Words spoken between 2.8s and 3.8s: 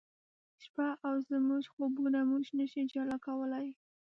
جلا کولای